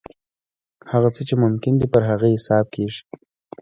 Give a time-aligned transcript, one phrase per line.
[0.91, 3.01] هغه څه چې ممکن دي پر هغه حساب کېږي.